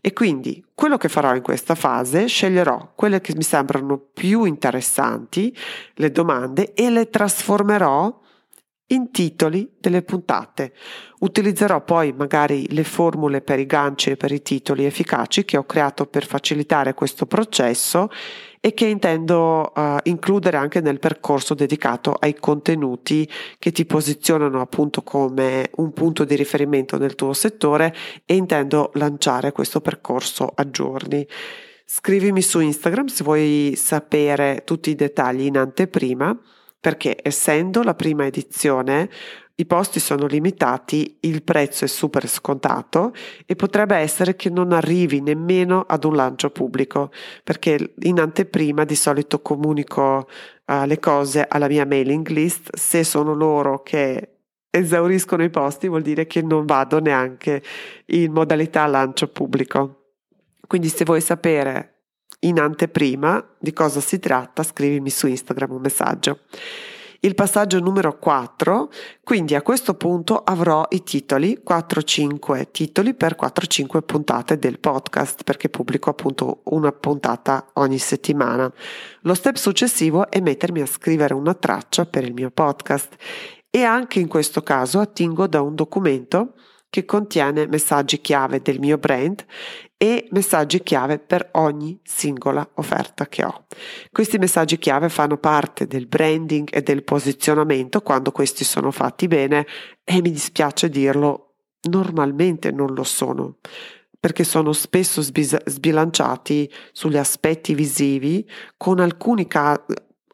E 0.00 0.12
quindi 0.12 0.64
quello 0.74 0.96
che 0.96 1.08
farò 1.08 1.34
in 1.34 1.42
questa 1.42 1.74
fase, 1.74 2.26
sceglierò 2.26 2.92
quelle 2.94 3.20
che 3.20 3.34
mi 3.34 3.42
sembrano 3.42 3.98
più 3.98 4.44
interessanti, 4.44 5.54
le 5.94 6.12
domande, 6.12 6.72
e 6.72 6.88
le 6.90 7.10
trasformerò 7.10 8.18
in 8.92 9.10
titoli 9.10 9.70
delle 9.78 10.02
puntate. 10.02 10.72
Utilizzerò 11.20 11.82
poi 11.82 12.12
magari 12.12 12.72
le 12.72 12.84
formule 12.84 13.40
per 13.40 13.58
i 13.58 13.66
ganci 13.66 14.10
e 14.10 14.16
per 14.16 14.32
i 14.32 14.42
titoli 14.42 14.84
efficaci 14.84 15.44
che 15.44 15.56
ho 15.56 15.64
creato 15.64 16.06
per 16.06 16.26
facilitare 16.26 16.94
questo 16.94 17.26
processo 17.26 18.08
e 18.60 18.74
che 18.74 18.84
intendo 18.84 19.72
uh, 19.74 19.96
includere 20.04 20.58
anche 20.58 20.80
nel 20.80 20.98
percorso 20.98 21.54
dedicato 21.54 22.12
ai 22.12 22.34
contenuti 22.34 23.28
che 23.58 23.72
ti 23.72 23.86
posizionano 23.86 24.60
appunto 24.60 25.02
come 25.02 25.70
un 25.76 25.92
punto 25.92 26.24
di 26.24 26.36
riferimento 26.36 26.98
nel 26.98 27.14
tuo 27.14 27.32
settore 27.32 27.94
e 28.26 28.34
intendo 28.36 28.90
lanciare 28.94 29.52
questo 29.52 29.80
percorso 29.80 30.52
a 30.54 30.68
giorni. 30.70 31.26
Scrivimi 31.86 32.42
su 32.42 32.60
Instagram 32.60 33.06
se 33.06 33.24
vuoi 33.24 33.72
sapere 33.76 34.62
tutti 34.64 34.90
i 34.90 34.94
dettagli 34.94 35.46
in 35.46 35.56
anteprima 35.56 36.38
perché 36.78 37.16
essendo 37.20 37.82
la 37.82 37.94
prima 37.94 38.24
edizione 38.24 39.10
i 39.60 39.66
posti 39.66 40.00
sono 40.00 40.26
limitati, 40.26 41.18
il 41.20 41.42
prezzo 41.42 41.84
è 41.84 41.88
super 41.88 42.26
scontato 42.26 43.12
e 43.44 43.56
potrebbe 43.56 43.94
essere 43.96 44.34
che 44.34 44.48
non 44.48 44.72
arrivi 44.72 45.20
nemmeno 45.20 45.84
ad 45.86 46.04
un 46.04 46.16
lancio 46.16 46.48
pubblico, 46.48 47.10
perché 47.44 47.92
in 48.00 48.20
anteprima 48.20 48.84
di 48.84 48.94
solito 48.94 49.40
comunico 49.42 50.26
uh, 50.64 50.84
le 50.86 50.98
cose 50.98 51.46
alla 51.46 51.68
mia 51.68 51.84
mailing 51.84 52.26
list, 52.28 52.74
se 52.74 53.04
sono 53.04 53.34
loro 53.34 53.82
che 53.82 54.36
esauriscono 54.70 55.42
i 55.42 55.50
posti 55.50 55.88
vuol 55.88 56.02
dire 56.02 56.26
che 56.26 56.40
non 56.40 56.64
vado 56.64 56.98
neanche 57.00 57.62
in 58.06 58.32
modalità 58.32 58.86
lancio 58.86 59.28
pubblico. 59.28 60.14
Quindi 60.66 60.88
se 60.88 61.04
vuoi 61.04 61.20
sapere 61.20 61.96
in 62.40 62.58
anteprima 62.58 63.46
di 63.58 63.74
cosa 63.74 64.00
si 64.00 64.18
tratta, 64.18 64.62
scrivimi 64.62 65.10
su 65.10 65.26
Instagram 65.26 65.72
un 65.72 65.80
messaggio. 65.82 66.38
Il 67.22 67.34
passaggio 67.34 67.80
numero 67.80 68.16
4, 68.16 68.90
quindi 69.22 69.54
a 69.54 69.60
questo 69.60 69.92
punto 69.92 70.42
avrò 70.42 70.86
i 70.88 71.02
titoli, 71.02 71.60
4-5 71.62 72.70
titoli 72.70 73.12
per 73.12 73.36
4-5 73.38 74.00
puntate 74.06 74.58
del 74.58 74.78
podcast, 74.78 75.44
perché 75.44 75.68
pubblico 75.68 76.08
appunto 76.08 76.62
una 76.70 76.92
puntata 76.92 77.72
ogni 77.74 77.98
settimana. 77.98 78.72
Lo 79.20 79.34
step 79.34 79.56
successivo 79.56 80.30
è 80.30 80.40
mettermi 80.40 80.80
a 80.80 80.86
scrivere 80.86 81.34
una 81.34 81.52
traccia 81.52 82.06
per 82.06 82.24
il 82.24 82.32
mio 82.32 82.50
podcast 82.50 83.16
e 83.68 83.82
anche 83.82 84.18
in 84.18 84.26
questo 84.26 84.62
caso 84.62 84.98
attingo 84.98 85.46
da 85.46 85.60
un 85.60 85.74
documento 85.74 86.54
che 86.90 87.04
contiene 87.04 87.68
messaggi 87.68 88.20
chiave 88.20 88.60
del 88.60 88.80
mio 88.80 88.98
brand 88.98 89.44
e 89.96 90.26
messaggi 90.32 90.82
chiave 90.82 91.18
per 91.18 91.50
ogni 91.52 91.98
singola 92.02 92.68
offerta 92.74 93.26
che 93.26 93.44
ho. 93.44 93.66
Questi 94.10 94.38
messaggi 94.38 94.76
chiave 94.76 95.08
fanno 95.08 95.38
parte 95.38 95.86
del 95.86 96.06
branding 96.06 96.68
e 96.72 96.82
del 96.82 97.04
posizionamento 97.04 98.02
quando 98.02 98.32
questi 98.32 98.64
sono 98.64 98.90
fatti 98.90 99.28
bene 99.28 99.66
e 100.02 100.20
mi 100.20 100.32
dispiace 100.32 100.88
dirlo, 100.88 101.54
normalmente 101.88 102.72
non 102.72 102.92
lo 102.92 103.04
sono 103.04 103.58
perché 104.20 104.44
sono 104.44 104.74
spesso 104.74 105.22
sbilanciati 105.22 106.70
sugli 106.92 107.16
aspetti 107.16 107.72
visivi 107.72 108.46
con 108.76 109.00
alcuni 109.00 109.46
casi 109.46 109.80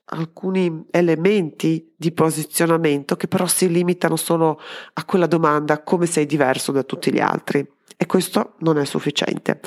alcuni 0.08 0.86
elementi 0.90 1.92
di 1.96 2.12
posizionamento 2.12 3.16
che 3.16 3.26
però 3.26 3.46
si 3.46 3.68
limitano 3.68 4.16
solo 4.16 4.60
a 4.94 5.04
quella 5.04 5.26
domanda 5.26 5.82
come 5.82 6.06
sei 6.06 6.26
diverso 6.26 6.70
da 6.70 6.84
tutti 6.84 7.12
gli 7.12 7.20
altri 7.20 7.66
e 7.96 8.06
questo 8.06 8.54
non 8.58 8.78
è 8.78 8.84
sufficiente. 8.84 9.60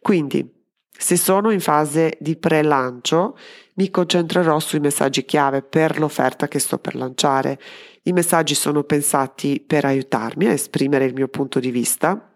Quindi, 0.00 0.58
se 0.90 1.16
sono 1.16 1.50
in 1.50 1.60
fase 1.60 2.16
di 2.20 2.36
pre-lancio, 2.36 3.36
mi 3.74 3.90
concentrerò 3.90 4.60
sui 4.60 4.80
messaggi 4.80 5.24
chiave 5.24 5.62
per 5.62 5.98
l'offerta 5.98 6.46
che 6.46 6.58
sto 6.58 6.78
per 6.78 6.94
lanciare. 6.94 7.58
I 8.02 8.12
messaggi 8.12 8.54
sono 8.54 8.84
pensati 8.84 9.64
per 9.66 9.86
aiutarmi 9.86 10.46
a 10.46 10.52
esprimere 10.52 11.06
il 11.06 11.14
mio 11.14 11.28
punto 11.28 11.58
di 11.58 11.70
vista 11.70 12.30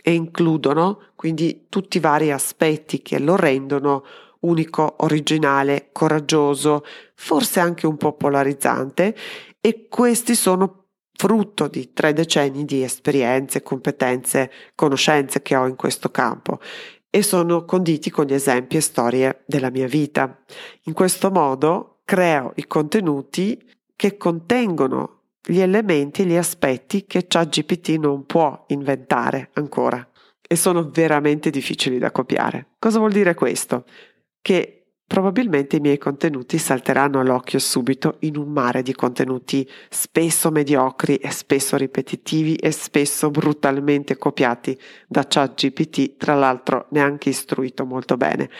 e 0.00 0.12
includono 0.12 1.00
quindi 1.16 1.66
tutti 1.68 1.96
i 1.96 2.00
vari 2.00 2.30
aspetti 2.30 3.02
che 3.02 3.18
lo 3.18 3.34
rendono 3.34 4.04
unico, 4.40 4.96
originale, 4.98 5.88
coraggioso, 5.92 6.84
forse 7.14 7.60
anche 7.60 7.86
un 7.86 7.96
po' 7.96 8.14
polarizzante 8.14 9.14
e 9.60 9.86
questi 9.88 10.34
sono 10.34 10.84
frutto 11.12 11.66
di 11.66 11.92
tre 11.92 12.12
decenni 12.12 12.64
di 12.64 12.82
esperienze, 12.82 13.62
competenze, 13.62 14.50
conoscenze 14.74 15.42
che 15.42 15.56
ho 15.56 15.66
in 15.66 15.74
questo 15.74 16.10
campo 16.10 16.60
e 17.10 17.22
sono 17.22 17.64
conditi 17.64 18.10
con 18.10 18.26
gli 18.26 18.34
esempi 18.34 18.76
e 18.76 18.80
storie 18.80 19.42
della 19.46 19.70
mia 19.70 19.88
vita. 19.88 20.38
In 20.84 20.92
questo 20.92 21.30
modo 21.30 22.02
creo 22.04 22.52
i 22.56 22.66
contenuti 22.66 23.60
che 23.96 24.16
contengono 24.16 25.22
gli 25.44 25.58
elementi 25.60 26.22
e 26.22 26.26
gli 26.26 26.36
aspetti 26.36 27.04
che 27.06 27.26
ChatGPT 27.26 27.88
non 27.98 28.24
può 28.24 28.64
inventare 28.68 29.50
ancora 29.54 30.06
e 30.46 30.56
sono 30.56 30.88
veramente 30.90 31.50
difficili 31.50 31.98
da 31.98 32.10
copiare. 32.10 32.68
Cosa 32.78 32.98
vuol 32.98 33.12
dire 33.12 33.34
questo? 33.34 33.84
Che 34.40 34.78
Probabilmente 35.08 35.76
i 35.76 35.80
miei 35.80 35.96
contenuti 35.96 36.58
salteranno 36.58 37.20
all'occhio 37.20 37.58
subito 37.58 38.16
in 38.20 38.36
un 38.36 38.50
mare 38.50 38.82
di 38.82 38.92
contenuti 38.92 39.66
spesso 39.88 40.50
mediocri 40.50 41.16
e 41.16 41.30
spesso 41.30 41.78
ripetitivi 41.78 42.56
e 42.56 42.70
spesso 42.72 43.30
brutalmente 43.30 44.18
copiati 44.18 44.78
da 45.06 45.24
ChatGPT, 45.26 46.18
tra 46.18 46.34
l'altro 46.34 46.88
neanche 46.90 47.30
istruito 47.30 47.86
molto 47.86 48.18
bene. 48.18 48.50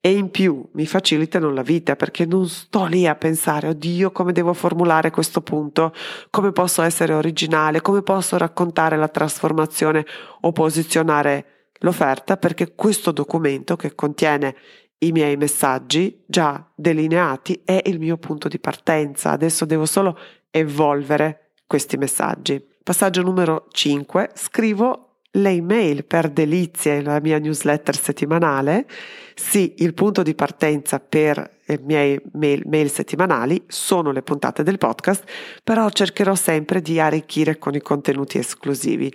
E 0.00 0.12
in 0.12 0.30
più 0.30 0.66
mi 0.72 0.86
facilitano 0.86 1.52
la 1.52 1.60
vita 1.60 1.96
perché 1.96 2.24
non 2.24 2.48
sto 2.48 2.86
lì 2.86 3.06
a 3.06 3.14
pensare, 3.14 3.68
oddio, 3.68 4.10
come 4.10 4.32
devo 4.32 4.54
formulare 4.54 5.10
questo 5.10 5.42
punto, 5.42 5.92
come 6.30 6.52
posso 6.52 6.80
essere 6.80 7.12
originale, 7.12 7.82
come 7.82 8.00
posso 8.00 8.38
raccontare 8.38 8.96
la 8.96 9.08
trasformazione 9.08 10.06
o 10.40 10.52
posizionare 10.52 11.68
l'offerta, 11.80 12.38
perché 12.38 12.74
questo 12.74 13.12
documento 13.12 13.76
che 13.76 13.94
contiene 13.94 14.56
i 15.02 15.12
miei 15.12 15.36
messaggi 15.36 16.22
già 16.26 16.64
delineati 16.74 17.62
è 17.64 17.82
il 17.86 17.98
mio 17.98 18.16
punto 18.16 18.48
di 18.48 18.58
partenza. 18.58 19.30
Adesso 19.30 19.64
devo 19.64 19.86
solo 19.86 20.18
evolvere 20.50 21.52
questi 21.66 21.96
messaggi. 21.96 22.62
Passaggio 22.82 23.22
numero 23.22 23.66
5. 23.70 24.30
Scrivo 24.34 25.10
le 25.34 25.50
email 25.50 26.04
per 26.04 26.28
Delizie, 26.28 27.02
la 27.02 27.20
mia 27.20 27.38
newsletter 27.38 27.96
settimanale. 27.96 28.86
Sì, 29.34 29.74
il 29.78 29.94
punto 29.94 30.22
di 30.22 30.34
partenza 30.34 30.98
per 30.98 31.58
i 31.66 31.78
miei 31.82 32.20
mail, 32.32 32.62
mail 32.66 32.90
settimanali 32.90 33.62
sono 33.68 34.10
le 34.10 34.22
puntate 34.22 34.62
del 34.62 34.76
podcast, 34.76 35.24
però 35.62 35.88
cercherò 35.88 36.34
sempre 36.34 36.82
di 36.82 36.98
arricchire 36.98 37.58
con 37.58 37.74
i 37.74 37.80
contenuti 37.80 38.38
esclusivi 38.38 39.10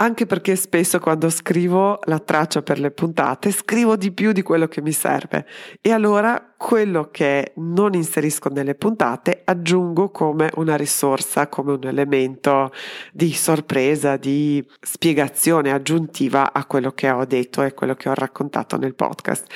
anche 0.00 0.26
perché 0.26 0.54
spesso 0.54 1.00
quando 1.00 1.28
scrivo 1.28 1.98
la 2.04 2.20
traccia 2.20 2.62
per 2.62 2.78
le 2.78 2.92
puntate 2.92 3.50
scrivo 3.50 3.96
di 3.96 4.12
più 4.12 4.30
di 4.30 4.42
quello 4.42 4.68
che 4.68 4.80
mi 4.80 4.92
serve 4.92 5.44
e 5.80 5.90
allora 5.90 6.54
quello 6.56 7.08
che 7.10 7.52
non 7.56 7.94
inserisco 7.94 8.48
nelle 8.48 8.76
puntate 8.76 9.42
aggiungo 9.44 10.10
come 10.10 10.50
una 10.54 10.76
risorsa, 10.76 11.48
come 11.48 11.72
un 11.72 11.84
elemento 11.84 12.70
di 13.12 13.32
sorpresa, 13.32 14.16
di 14.16 14.64
spiegazione 14.80 15.72
aggiuntiva 15.72 16.52
a 16.52 16.64
quello 16.64 16.92
che 16.92 17.10
ho 17.10 17.24
detto 17.24 17.62
e 17.62 17.74
quello 17.74 17.94
che 17.94 18.08
ho 18.08 18.14
raccontato 18.14 18.76
nel 18.76 18.94
podcast. 18.94 19.46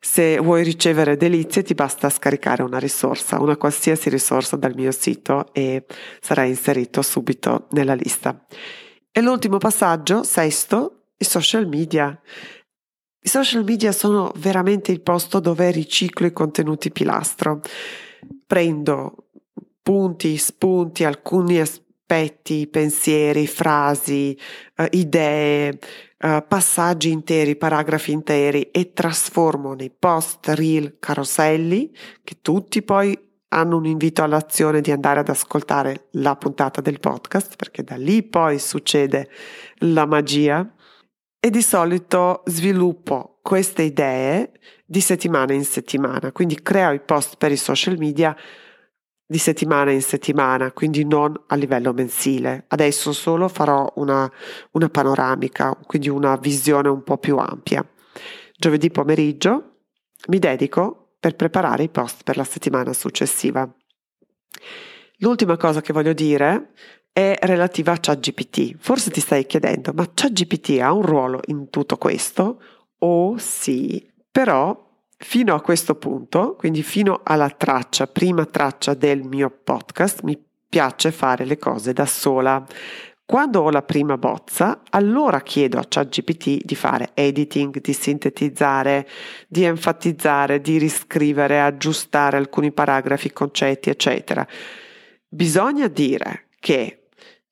Se 0.00 0.38
vuoi 0.38 0.64
ricevere 0.64 1.16
delizie 1.16 1.62
ti 1.62 1.74
basta 1.74 2.08
scaricare 2.08 2.62
una 2.62 2.78
risorsa, 2.78 3.40
una 3.40 3.56
qualsiasi 3.58 4.08
risorsa 4.08 4.56
dal 4.56 4.74
mio 4.74 4.90
sito 4.90 5.52
e 5.52 5.84
sarà 6.20 6.44
inserito 6.44 7.02
subito 7.02 7.66
nella 7.70 7.94
lista. 7.94 8.44
E 9.14 9.20
l'ultimo 9.20 9.58
passaggio, 9.58 10.22
sesto, 10.22 11.08
i 11.18 11.24
social 11.24 11.68
media. 11.68 12.18
I 13.20 13.28
social 13.28 13.62
media 13.62 13.92
sono 13.92 14.32
veramente 14.36 14.90
il 14.90 15.02
posto 15.02 15.38
dove 15.38 15.70
riciclo 15.70 16.26
i 16.26 16.32
contenuti 16.32 16.90
pilastro. 16.90 17.60
Prendo 18.46 19.28
punti, 19.82 20.38
spunti, 20.38 21.04
alcuni 21.04 21.60
aspetti, 21.60 22.66
pensieri, 22.68 23.46
frasi, 23.46 24.34
eh, 24.76 24.88
idee, 24.92 25.78
uh, 26.20 26.42
passaggi 26.48 27.10
interi, 27.10 27.56
paragrafi 27.56 28.12
interi 28.12 28.70
e 28.70 28.94
trasformo 28.94 29.74
nei 29.74 29.90
post, 29.90 30.48
reel, 30.48 30.96
caroselli, 30.98 31.94
che 32.24 32.38
tutti 32.40 32.82
poi 32.82 33.31
hanno 33.52 33.76
un 33.76 33.84
invito 33.84 34.22
all'azione 34.22 34.80
di 34.80 34.90
andare 34.90 35.20
ad 35.20 35.28
ascoltare 35.28 36.08
la 36.12 36.36
puntata 36.36 36.80
del 36.80 37.00
podcast, 37.00 37.56
perché 37.56 37.84
da 37.84 37.96
lì 37.96 38.22
poi 38.22 38.58
succede 38.58 39.28
la 39.78 40.06
magia. 40.06 40.74
E 41.44 41.50
di 41.50 41.62
solito 41.62 42.42
sviluppo 42.46 43.40
queste 43.42 43.82
idee 43.82 44.52
di 44.86 45.00
settimana 45.00 45.52
in 45.52 45.64
settimana, 45.64 46.32
quindi 46.32 46.62
creo 46.62 46.92
i 46.92 47.00
post 47.00 47.36
per 47.36 47.50
i 47.50 47.56
social 47.56 47.98
media 47.98 48.34
di 49.26 49.38
settimana 49.38 49.90
in 49.90 50.02
settimana, 50.02 50.72
quindi 50.72 51.04
non 51.04 51.34
a 51.48 51.56
livello 51.56 51.92
mensile. 51.92 52.64
Adesso 52.68 53.12
solo 53.12 53.48
farò 53.48 53.90
una, 53.96 54.30
una 54.72 54.88
panoramica, 54.88 55.76
quindi 55.86 56.08
una 56.08 56.36
visione 56.36 56.88
un 56.88 57.02
po' 57.02 57.18
più 57.18 57.38
ampia. 57.38 57.84
Giovedì 58.56 58.90
pomeriggio 58.90 59.78
mi 60.28 60.38
dedico 60.38 61.01
per 61.22 61.36
preparare 61.36 61.84
i 61.84 61.88
post 61.88 62.24
per 62.24 62.36
la 62.36 62.42
settimana 62.42 62.92
successiva. 62.92 63.72
L'ultima 65.18 65.56
cosa 65.56 65.80
che 65.80 65.92
voglio 65.92 66.12
dire 66.12 66.72
è 67.12 67.38
relativa 67.42 67.92
a 67.92 67.98
ChatGPT. 68.00 68.74
Forse 68.80 69.12
ti 69.12 69.20
stai 69.20 69.46
chiedendo, 69.46 69.92
ma 69.94 70.10
ChatGPT 70.12 70.80
ha 70.80 70.92
un 70.92 71.02
ruolo 71.02 71.40
in 71.46 71.70
tutto 71.70 71.96
questo? 71.96 72.60
Oh 72.98 73.38
sì, 73.38 74.04
però 74.32 74.90
Fino 75.24 75.54
a 75.54 75.60
questo 75.60 75.94
punto, 75.94 76.56
quindi 76.56 76.82
fino 76.82 77.20
alla 77.22 77.48
traccia, 77.48 78.08
prima 78.08 78.44
traccia 78.44 78.94
del 78.94 79.22
mio 79.22 79.50
podcast, 79.50 80.22
mi 80.22 80.36
piace 80.68 81.12
fare 81.12 81.44
le 81.44 81.58
cose 81.58 81.92
da 81.92 82.06
sola. 82.06 82.66
Quando 83.32 83.62
ho 83.62 83.70
la 83.70 83.80
prima 83.80 84.18
bozza, 84.18 84.82
allora 84.90 85.40
chiedo 85.40 85.78
a 85.78 85.86
ChatGPT 85.88 86.66
di 86.66 86.74
fare 86.74 87.12
editing, 87.14 87.80
di 87.80 87.94
sintetizzare, 87.94 89.08
di 89.48 89.64
enfatizzare, 89.64 90.60
di 90.60 90.76
riscrivere, 90.76 91.58
aggiustare 91.58 92.36
alcuni 92.36 92.72
paragrafi, 92.72 93.32
concetti, 93.32 93.88
eccetera. 93.88 94.46
Bisogna 95.26 95.88
dire 95.88 96.48
che 96.60 97.04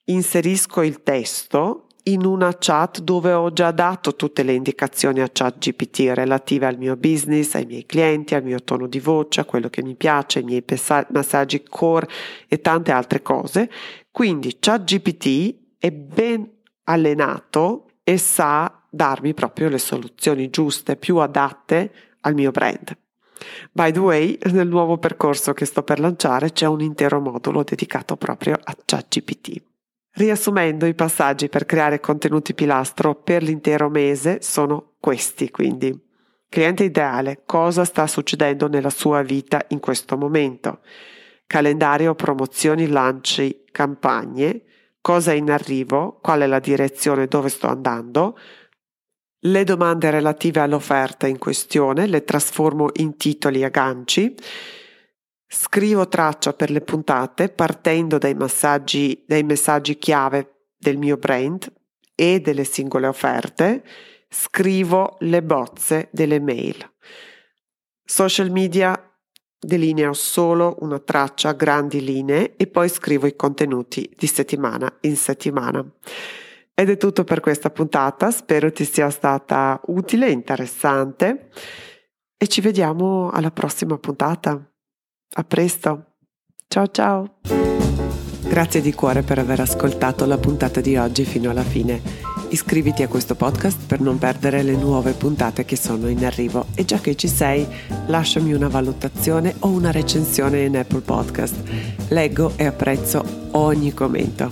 inserisco 0.04 0.82
il 0.82 1.02
testo 1.02 1.86
in 2.04 2.26
una 2.26 2.54
chat 2.58 3.00
dove 3.00 3.32
ho 3.32 3.50
già 3.50 3.70
dato 3.70 4.16
tutte 4.16 4.42
le 4.42 4.52
indicazioni 4.52 5.22
a 5.22 5.30
chat 5.32 5.56
GPT 5.58 6.12
relative 6.12 6.66
al 6.66 6.76
mio 6.76 6.96
business, 6.96 7.54
ai 7.54 7.64
miei 7.64 7.86
clienti, 7.86 8.34
al 8.34 8.44
mio 8.44 8.62
tono 8.62 8.86
di 8.86 9.00
voce, 9.00 9.40
a 9.40 9.44
quello 9.46 9.70
che 9.70 9.82
mi 9.82 9.94
piace, 9.94 10.40
ai 10.40 10.44
miei 10.44 10.62
massaggi 11.08 11.62
core 11.66 12.06
e 12.48 12.60
tante 12.60 12.92
altre 12.92 13.22
cose. 13.22 13.70
Quindi 14.10 14.58
chat 14.60 14.84
GPT 14.84 15.59
è 15.80 15.90
ben 15.90 16.46
allenato 16.84 17.86
e 18.04 18.18
sa 18.18 18.82
darmi 18.90 19.32
proprio 19.32 19.70
le 19.70 19.78
soluzioni 19.78 20.50
giuste, 20.50 20.96
più 20.96 21.16
adatte 21.16 21.92
al 22.20 22.34
mio 22.34 22.50
brand. 22.50 22.96
By 23.72 23.90
the 23.90 23.98
way, 23.98 24.38
nel 24.52 24.68
nuovo 24.68 24.98
percorso 24.98 25.54
che 25.54 25.64
sto 25.64 25.82
per 25.82 25.98
lanciare 25.98 26.52
c'è 26.52 26.66
un 26.66 26.82
intero 26.82 27.18
modulo 27.20 27.62
dedicato 27.62 28.16
proprio 28.18 28.58
a 28.62 28.76
ChatGPT. 28.84 29.62
Riassumendo 30.12 30.84
i 30.84 30.94
passaggi 30.94 31.48
per 31.48 31.64
creare 31.64 31.98
contenuti 31.98 32.52
pilastro 32.52 33.14
per 33.14 33.42
l'intero 33.42 33.88
mese 33.88 34.42
sono 34.42 34.96
questi 35.00 35.50
quindi. 35.50 35.98
Cliente 36.46 36.84
ideale, 36.84 37.42
cosa 37.46 37.84
sta 37.84 38.06
succedendo 38.06 38.68
nella 38.68 38.90
sua 38.90 39.22
vita 39.22 39.64
in 39.68 39.80
questo 39.80 40.18
momento? 40.18 40.80
Calendario, 41.46 42.14
promozioni, 42.14 42.88
lanci, 42.88 43.64
campagne, 43.70 44.64
cosa 45.00 45.32
è 45.32 45.34
in 45.34 45.50
arrivo, 45.50 46.18
qual 46.20 46.40
è 46.40 46.46
la 46.46 46.60
direzione, 46.60 47.26
dove 47.26 47.48
sto 47.48 47.68
andando, 47.68 48.38
le 49.44 49.64
domande 49.64 50.10
relative 50.10 50.60
all'offerta 50.60 51.26
in 51.26 51.38
questione 51.38 52.06
le 52.06 52.24
trasformo 52.24 52.90
in 52.94 53.16
titoli 53.16 53.62
e 53.62 53.70
ganci, 53.70 54.34
Scrivo 55.52 56.06
traccia 56.06 56.52
per 56.52 56.70
le 56.70 56.80
puntate 56.80 57.48
partendo 57.48 58.18
dai, 58.18 58.34
massaggi, 58.34 59.24
dai 59.26 59.42
messaggi 59.42 59.98
chiave 59.98 60.68
del 60.78 60.96
mio 60.96 61.16
brand 61.16 61.72
e 62.14 62.38
delle 62.38 62.62
singole 62.62 63.08
offerte. 63.08 63.82
Scrivo 64.28 65.16
le 65.20 65.42
bozze 65.42 66.08
delle 66.12 66.38
mail. 66.38 66.88
Social 68.04 68.52
media 68.52 69.09
delineo 69.60 70.14
solo 70.14 70.76
una 70.80 70.98
traccia 70.98 71.50
a 71.50 71.52
grandi 71.52 72.02
linee 72.02 72.56
e 72.56 72.66
poi 72.66 72.88
scrivo 72.88 73.26
i 73.26 73.36
contenuti 73.36 74.10
di 74.16 74.26
settimana 74.26 74.90
in 75.02 75.16
settimana. 75.16 75.84
Ed 76.74 76.88
è 76.88 76.96
tutto 76.96 77.24
per 77.24 77.40
questa 77.40 77.68
puntata, 77.68 78.30
spero 78.30 78.72
ti 78.72 78.84
sia 78.84 79.10
stata 79.10 79.78
utile 79.88 80.28
e 80.28 80.30
interessante 80.30 81.50
e 82.38 82.48
ci 82.48 82.62
vediamo 82.62 83.28
alla 83.30 83.50
prossima 83.50 83.98
puntata. 83.98 84.58
A 85.32 85.44
presto. 85.44 86.14
Ciao 86.66 86.86
ciao. 86.86 87.40
Grazie 88.48 88.80
di 88.80 88.94
cuore 88.94 89.22
per 89.22 89.38
aver 89.38 89.60
ascoltato 89.60 90.24
la 90.24 90.38
puntata 90.38 90.80
di 90.80 90.96
oggi 90.96 91.24
fino 91.24 91.50
alla 91.50 91.62
fine. 91.62 92.29
Iscriviti 92.50 93.04
a 93.04 93.08
questo 93.08 93.36
podcast 93.36 93.78
per 93.86 94.00
non 94.00 94.18
perdere 94.18 94.62
le 94.62 94.74
nuove 94.74 95.12
puntate 95.12 95.64
che 95.64 95.76
sono 95.76 96.08
in 96.08 96.24
arrivo 96.24 96.66
e 96.74 96.84
già 96.84 96.98
che 96.98 97.14
ci 97.14 97.28
sei, 97.28 97.64
lasciami 98.06 98.52
una 98.52 98.66
valutazione 98.66 99.54
o 99.60 99.68
una 99.68 99.92
recensione 99.92 100.62
in 100.64 100.76
Apple 100.76 101.00
Podcast. 101.00 101.54
Leggo 102.08 102.52
e 102.56 102.66
apprezzo 102.66 103.24
ogni 103.52 103.94
commento. 103.94 104.50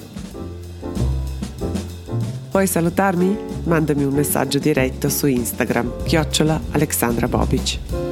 Puoi 2.50 2.66
salutarmi? 2.68 3.36
Mandami 3.64 4.04
un 4.04 4.14
messaggio 4.14 4.60
diretto 4.60 5.08
su 5.08 5.26
Instagram, 5.26 6.04
chiocciola 6.04 6.60
Alexandra 6.70 7.26
Bobic. 7.26 8.07